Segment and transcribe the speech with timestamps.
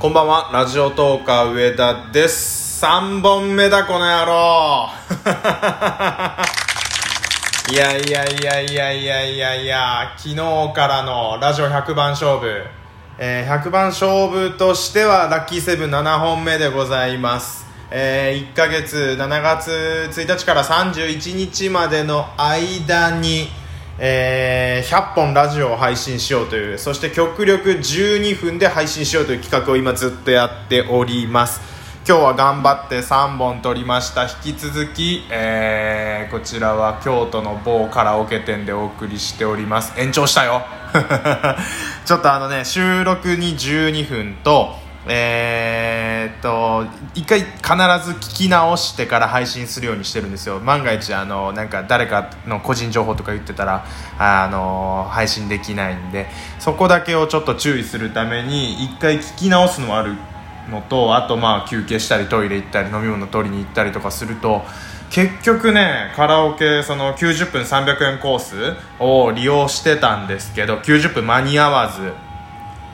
[0.00, 0.48] こんばんは。
[0.50, 2.82] ラジオトーカー上田です。
[2.82, 4.88] 3本目だこの野郎。
[7.70, 9.54] いやいやいやいやいやいや。
[9.56, 10.36] いや昨日
[10.74, 12.64] からのラジオ100番勝負、
[13.18, 17.66] えー、100番勝負としてはラッキーセブン7本目でございます。
[17.90, 23.50] えー、1ヶ月7月1日から31日までの間に
[24.02, 31.60] えー、100本ラジオを配信しようというそして極力12分で配信しようという企画を今ずっとやっております。
[32.08, 34.24] 今日は頑張って3本撮りました。
[34.24, 39.92] 引き続き、えー、こちらは京都の某カラオケ店でお送りしております。
[40.00, 40.62] 延長したよ。
[42.06, 47.54] ちょっとあのね収録に12分とえー、っと一回必
[48.06, 50.60] ず聞き直してから配信するようにしてるんですよ。
[50.60, 53.86] 万が一あのなんか誰かの個人情報とか言ってたら
[54.18, 56.26] あの配信できないんで。
[56.58, 60.14] そこだけをちょっと注意するために一回聞き直すのもある
[60.68, 64.62] のとあとまあ休憩したりトイレ行ったり飲み物取りに行ったりとかすると
[65.10, 72.12] 結局ねカラオケその90分300円コースを利用してたんですけど90分間に合わず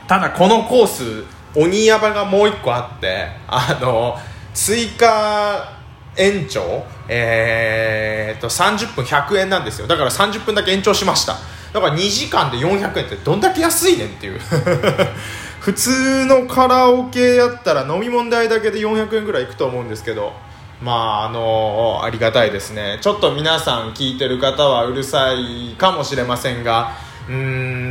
[0.07, 4.17] ただこのコース鬼ヤバがもう1個あってあの
[4.53, 5.77] 追加
[6.17, 9.87] 延長えー、っと30分100円なんですよ。
[9.87, 11.37] だから30分だけ延長しました。
[11.73, 14.41] だから2時間で400円ってどんだけ安いねんっていう。
[15.61, 20.33] 普通のカラオケやったら飲み物代だけで400円ぐらいいくと思うんですけど
[20.81, 22.99] まああのありがたいですね。
[23.01, 26.93] ちょっと皆さん聞いてる方はうるさいかもしれませんが
[27.29, 27.86] うーん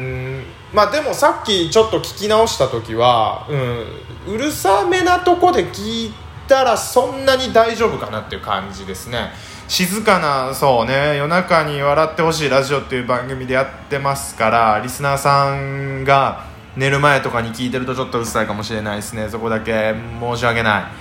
[0.75, 6.13] まあでもさっきちょっと聞き直した時は、うん、うるさめなとこで聞い
[6.49, 9.29] たらそんなに大丈夫かなっていう感じですね。
[9.69, 19.29] 静かなそうね夜中に笑ってほしいラジオっていう番組でやってますからリスナーさんが寝る前とかに聞いてるとちょっとうるさいかもしれないですね。
[19.29, 20.91] そこだけ申し訳な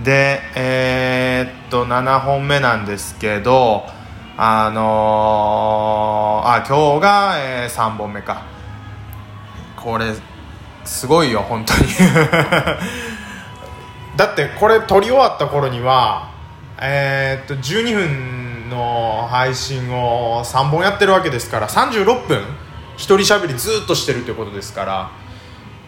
[0.00, 0.04] い。
[0.04, 3.84] でえー、っと7本目なんですけど
[4.38, 8.57] あのー、あ今日が、えー、3本目か。
[9.82, 10.12] これ
[10.84, 11.88] すごいよ本当に。
[14.16, 16.28] だってこれ撮り終わった頃には
[16.80, 22.42] えー、っと12分の配信を3本やってるわけですから36分
[22.96, 25.10] 一人しゃべりずっとしてるということですから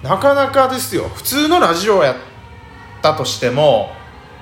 [0.02, 1.10] なかなかですよ。
[1.14, 2.16] 普通のラジオやっ
[3.02, 3.92] たとしても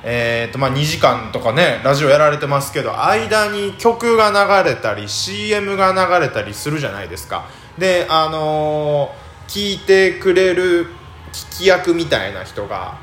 [0.03, 7.47] えーとまあ、2時間とかねラジオやられてますけど間に曲が流れたり CM が流れたりするじゃないですか。
[7.77, 10.87] であのー、聞いてくれる
[11.33, 12.99] 聞き役みたいな人が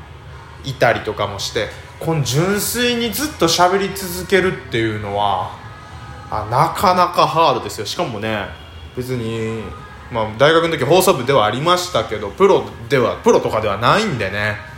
[0.64, 1.68] いたりとかもして
[2.00, 5.50] この純粋にずっと喋り続けるっていうのは
[6.30, 7.86] あなかなかハードですよ。
[7.86, 8.46] しかもね
[8.96, 9.62] 別に、
[10.10, 14.75] まあ、大学の時放送部ではありましたけどプロではプロとかではないんでね。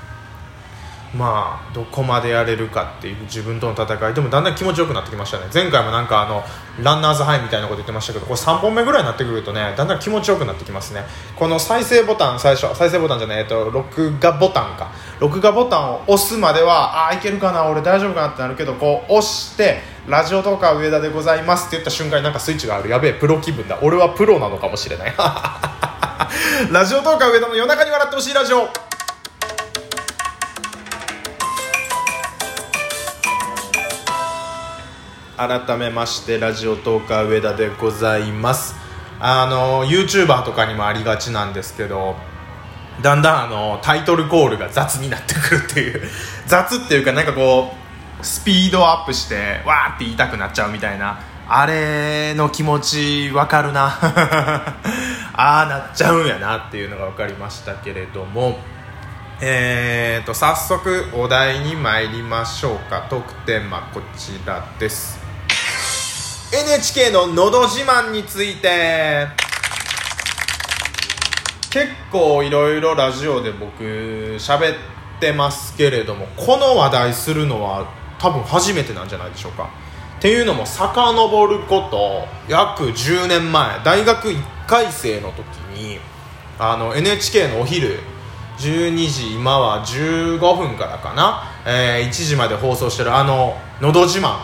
[1.14, 4.14] まあどこまでやれるかっていう自分との戦い。
[4.14, 5.46] でもだんだん気持ちよくなってきましたね。
[5.52, 6.44] 前回もなんかあの
[6.82, 11.02] ランナーズハイみたいなこと言ってましたけどこれ3本目ぐらいになってくるとねだんだん気持ちよくなってきますね。
[11.34, 14.92] この再生ボタン最初再生ボタンじゃない、えっと、録画ボタンか。
[15.18, 22.90] 録画ボタンを押すまではああいけるかな俺大丈夫かなってなるけどこう押してラジオとか上田でございますって言った瞬間になんかスイッチがある。
[22.90, 23.78] やべえプロ気分だ。
[23.82, 25.14] 俺はプロなのかもしれない。
[26.70, 28.87] ラジオトーカー上田の夜中に笑ってほしいラジオ。
[35.38, 38.74] 改めましてラジオトーカー上田でございます。
[39.20, 42.16] あの YouTuber とかにもありがちなんですけど
[43.02, 46.02] だんだんあのタイトルコールが雑になってくるっていう。
[46.46, 47.72] 雑っていうかなんかこ
[48.20, 51.20] うスピードアップしてわーって言いたくなっちゃうみたいな。
[51.48, 53.86] あれの気持ちわかるな。
[55.34, 58.58] ああなっちゃうんやなっていうのが分かりましたけれども。
[59.40, 63.06] えーと早速お題に参りましょうか。
[63.08, 65.17] トークテーマこちらです。
[66.50, 69.28] NHK の「のど自慢」について。
[71.70, 73.84] 結構いろいろラジオで僕
[74.38, 74.76] 喋っ
[75.20, 77.86] てますけれどもこの話題するのは
[78.18, 79.68] 多分初めてなんじゃないでしょうか。
[80.18, 85.44] っていうのも遡ること約10年前大学1回生の時
[85.78, 86.00] に
[86.58, 88.00] あの NHK のお昼
[88.58, 94.38] 12時今は15分からかな、えー、1時まで放送してるあの「のど自慢」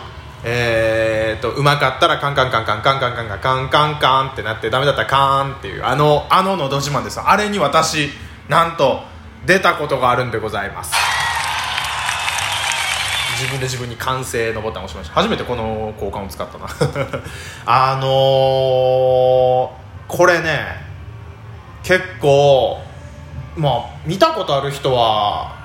[0.47, 7.19] えー、とうまかったらカンカンカンカンカンカンカンカンカンカンカンってなってダメだったらカーンっていうあのあののど自慢です。
[7.19, 8.11] あれに私
[8.47, 9.01] なんと
[9.47, 10.93] 出たことがあるんでございます。
[13.39, 15.15] 自分で自分に完成のボタンを押しました。
[15.15, 16.67] 初めてこの交換を使ったな。
[17.65, 19.71] あのー、こ
[20.27, 20.85] れね
[21.81, 22.79] 結構
[23.57, 23.73] まあ
[24.05, 25.55] 見たことある人は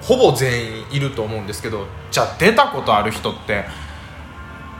[0.00, 3.66] ほぼ全員いると思うんですけどじゃあ出たことある人って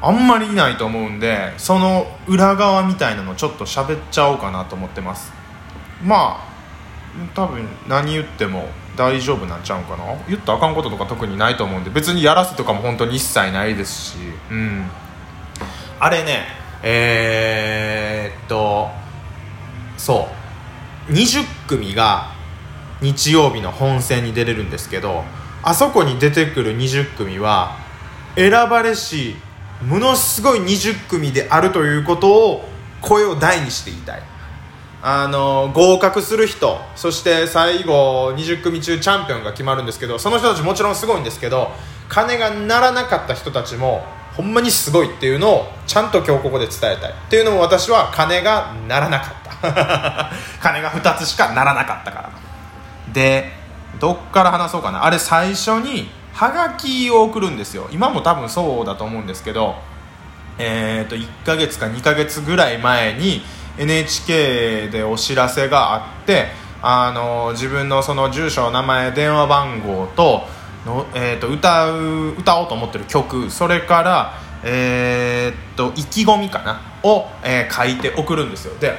[0.03, 5.33] あんまりいないと思うんでその裏側みたいなのちょっと喋っちゃおうかなと思ってます。
[6.05, 6.53] まあ
[7.35, 10.05] 多分何言っても大丈夫なんちゃうかな？
[10.29, 14.17] 言ったらあかんこととか特にないと思うんで別にやらせとかも本当に一切ないですし
[14.51, 14.91] うん。
[16.01, 16.47] あれね
[16.83, 18.91] えー、っと
[19.97, 20.29] そ
[21.09, 21.13] う。
[21.13, 22.33] 20組が
[23.01, 25.25] 日曜日の本戦に出れるんですけど
[25.63, 27.77] あそこに出てくる20組は
[28.37, 29.37] 選ばれし
[29.82, 32.69] ものすごい20組であるということを
[33.00, 34.23] 声を大にして言いたい。
[35.05, 41.73] あの合格する人そして最後20組中チャンピオンが決まるんですけどその人たちもちろんすごいんですけど
[42.08, 44.05] 金が鳴らなかった人たちも
[44.37, 47.12] ほんまにすごいっていうのをちゃんと今日ここで伝えたい。
[47.12, 50.31] っていうのも私は金が鳴らなかった。
[50.62, 52.31] 金が2つしか鳴らなかったから。
[53.12, 53.52] で
[53.99, 55.05] どっから話そうかな。
[55.05, 57.88] あれ最初にハガキを送るんですよ。
[57.90, 59.75] 今も多分そうだと思うんですけど
[60.58, 63.43] えー、と1ヶ月か2ヶ月ぐらい前に
[63.79, 66.46] NHK でお知らせがあって
[66.82, 70.43] あの自分のその住所名前電話番号と
[70.84, 74.34] の、えー、と歌う歌おうと思ってる曲それから
[74.64, 78.79] えー、っと意気込みかなを、えー、書いて送るんですよ。
[78.79, 78.93] で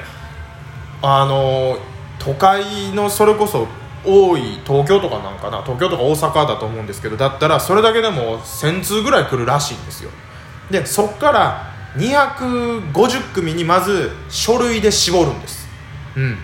[1.02, 1.78] あの
[2.18, 3.68] 都会のそれこそ
[4.04, 10.10] 多い東京とかなんかな東京とか大阪だと思うんですけどだったらそれだけでも1000通ぐらい来るらしいんですよ。
[10.70, 15.68] でそっから250組にまず書類で絞るんです。
[16.16, 16.38] うん。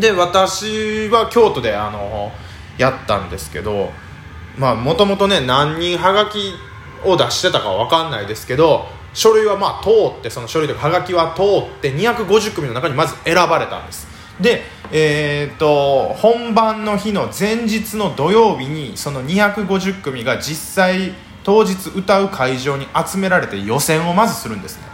[0.00, 2.32] で私は京都であの
[2.78, 3.90] やったんですけど
[4.58, 6.54] まあもともとね何人はがき
[7.04, 14.08] を出してたかは分かんないですけど書類はまあ通ってその書類とかはがきは通って250組の中にまず選ばれたんです。
[14.40, 24.84] でえーと、本番の日の前日の土曜日にその250組が実際当日歌う会場に集められて予選をまずするんですね。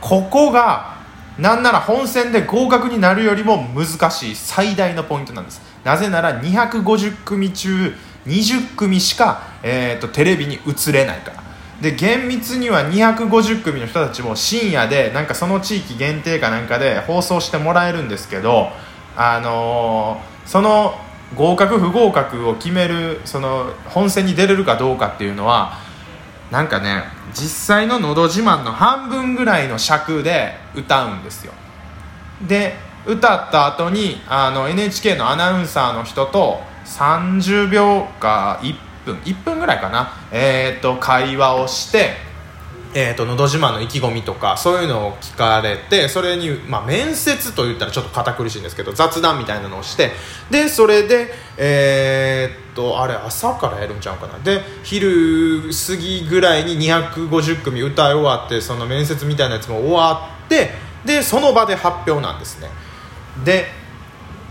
[0.00, 0.96] ここが
[1.38, 5.60] なんなら本戦で合格になるよりも難しい最大のポイントなんです。
[5.84, 7.94] なぜなら250組中
[8.26, 11.46] 20組しか、えーと、とテレビに映れないから。
[11.80, 18.70] で厳密には250組の人たちも深夜でなんかその地域限定かなんかで放送してもらえるんですけど
[19.16, 20.94] あのー、その
[21.34, 25.78] 合格不合格を決めるその本戦に出れるかどうかっていうのは
[26.50, 27.02] なんかね
[27.32, 31.52] 実際の「のど自慢」の半分ぐらいの尺で歌うんですよ。
[32.42, 42.10] で歌った後にあに NHK のアナウンサーの人と30秒か1分1分ぐらいかな、えーと会話をして
[42.98, 50.12] えーと、のど自慢の意気込みとかそういうのを聞かれてそれに、まあ、面接と言ったらちょっと堅苦しいんですけど雑談みたいなのをして
[50.50, 51.28] でそれで、
[51.58, 54.38] えー、っとあれ朝からやるんちゃうかな。
[54.38, 60.70] で昼過ぎぐらいに250組歌い終わってその面接みたいなやつも終わって
[61.04, 62.68] でその場で発表なんですね。
[63.44, 63.66] で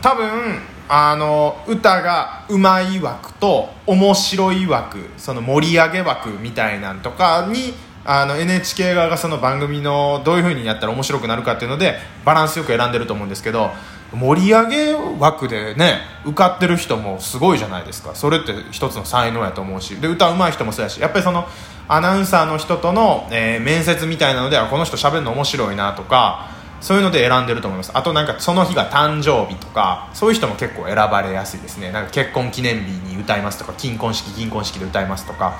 [0.04, 7.74] 多分あの歌がうまい枠と面白い枠その盛り上げ枠みたいなんとかに
[8.06, 13.72] あの NHK 側がその番組のどういう風にやったら面白くなるかっていうのでバランスよく選んでると思うんですけど
[14.14, 18.14] 盛り上げ枠でね受かってる人もすごいじゃないですか。
[18.16, 20.00] それって一つの才能やと思うし。
[20.00, 21.48] で歌うまい人もそうやしやっぱりその
[21.88, 26.50] アナウンサーの人との、えー、面接みたいなのではこの人喋るの面白いなとか
[26.82, 27.92] そういうので選んでると思います。
[27.94, 31.92] あとなんかその日が誕生日とかそういう人も結構選ばれやすいですね。
[31.92, 35.60] なんか結婚記念日に歌いますとか金婚式銀婚式で歌いますとか。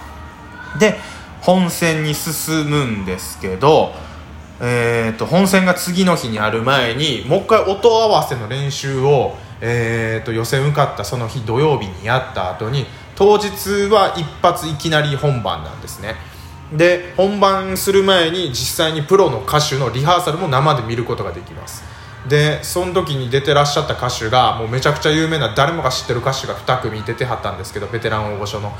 [0.80, 0.96] で
[1.46, 3.94] 本戦に進むんですけど、
[4.60, 16.16] えーと、本戦が次の日にある前にもう一回音合わせの練習を、えーと、予選受かったその日土曜日にやった後に当日は一発いきなり本番なんですね。
[16.74, 21.84] で本番する前に実際にプロの歌手のリハーサルも生で見ることができます。
[22.28, 28.72] でその時に出てらっしゃった歌手がもうめちゃくちゃ有名な誰もが知ってる歌手が2組出てはったんですけどベテラン大御所の。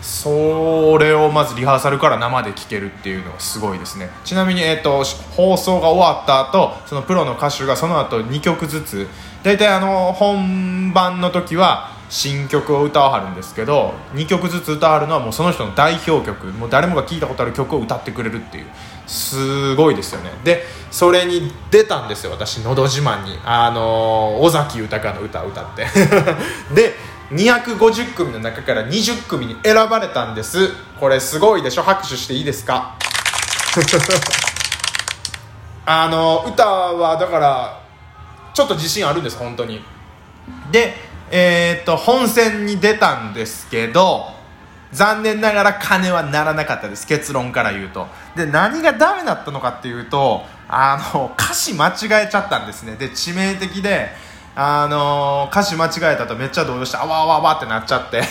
[0.00, 4.10] それをまずリハーサルから生で聴けるっていうのはすごいですね。
[4.24, 5.02] ちなみに、えーと、
[5.34, 9.08] 放送が終わった後そのプロの歌手がその後2曲ずつ
[9.42, 16.48] 大体あの本番の時は新曲を歌わはるんですけど2曲ずつ歌わはるのはもうその人の代表曲。
[16.48, 18.66] もう誰もが聴いたことある曲を歌ってくれるっていう。
[19.06, 20.30] すごいですよね。
[20.44, 25.86] でそれに出たんですよ私「のど自慢に」あの尾崎豊の歌を歌って。
[26.74, 26.94] で
[27.32, 30.70] 250組の中から20組に選ばれたんです。
[31.00, 31.82] これすごいでしょ？
[31.82, 32.94] 拍手していいですか？
[35.86, 37.80] あの歌はだから
[38.52, 39.82] ちょっと自信あるんです本当に。
[40.70, 40.94] で
[41.30, 44.26] えー、っと本戦に出たんですけど
[44.94, 47.06] 残念ながら金はならなかったです。
[47.06, 48.06] 結論から言うと。
[48.36, 52.94] で何がダメだったのかっていうとあの歌詞間違えちゃったんですね。
[52.94, 54.08] で致命的で
[54.54, 58.22] あの歌詞間違えたとめっちゃ動揺してあわあわあわってなっちゃって。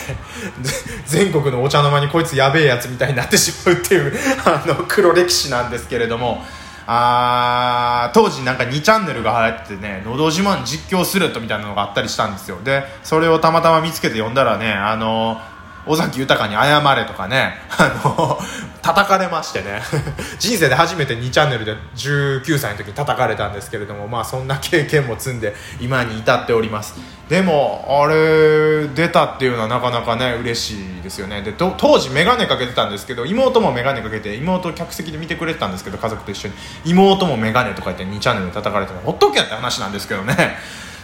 [1.06, 4.12] 全国のお茶の間にこいつやべえやつみたいになってしまうっていう
[4.46, 6.42] あの黒歴史なんですけれども。
[6.86, 12.58] あ当時なんか2チャンネルが流行っててね「のど自慢実況すると」みたいなのがあったりしたんですよ。
[12.62, 15.53] でそれをたまたま見つけて読んだらねあのー
[15.86, 18.38] 尾崎豊に謝れとかね、 あの、
[18.82, 19.82] 叩かれましてね、
[20.38, 26.94] 人生で初めて2チャンネルで19歳の時に叩かれたんですけれども、まあそんな経験も積んで今に至っております。
[27.28, 31.42] でも、あれ、出たっていうのはなかなかね、嬉しいですよね。
[31.42, 36.54] で、当時メガネかけてたんですけど、妹もメガネかけて、妹客席で見てくれてたんですけど、家族と一緒に。
[36.84, 40.56] 妹もメガネとか言って2チャンネルで叩かれてほっとけやって話なんですけどね。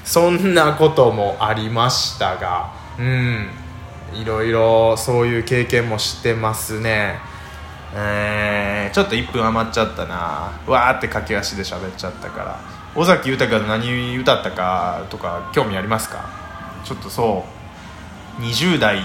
[0.04, 3.48] そんなこともありましたが、うん。
[4.14, 7.18] いろいろそういう経験もしてますね。
[7.94, 10.52] えー、ちょっと1分余っちゃったな。
[10.66, 12.60] わーって駆け足で喋っちゃったから。
[12.94, 16.24] 尾崎豊が何歌ったかとか興味ありますか？
[16.84, 17.44] ちょっとそ
[18.38, 18.42] う。
[18.42, 19.00] 20代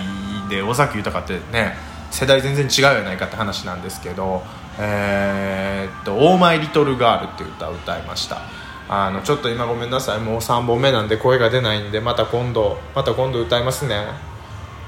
[0.50, 1.76] で尾崎豊ってね
[2.12, 4.44] 世代全然違うやないかって話なんですけど
[4.80, 8.42] えー、っと「オーマイ・リトル・ガール」っていう歌を歌いました。
[8.88, 10.20] あのちょっと今ごめんなさい。
[10.20, 14.06] もう3本目なんで声が出ないんでまた今度また今度歌いますね。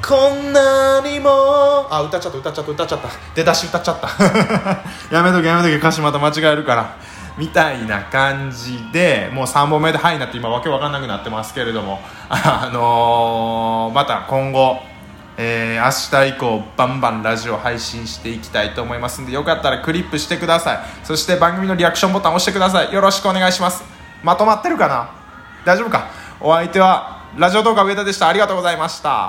[0.06, 1.88] こんなにも。
[1.90, 3.10] あ歌っちゃった歌っちゃった歌っちゃった。
[3.36, 4.08] 出だし歌っちゃった。
[5.16, 6.96] やめとけやめとけ歌詞また間違えるから。
[7.38, 12.02] みたいな感じでもう3本目で「はい」なって今わけわかんなくなってますけれども。
[12.30, 14.80] あのー、また今後
[15.40, 20.80] えー、明日以降バンバンラジオ配信していきたいと思いますんでよかったらクリップしてください。
[21.04, 22.92] そして番組のリアクションボタン押してください。
[22.92, 23.84] よろしくお願いします。
[24.24, 25.08] まとまってるかな？
[25.64, 26.08] 大丈夫か？
[26.40, 28.28] お相手はラジオ動画上田でした。
[28.28, 29.26] ありがとうございました。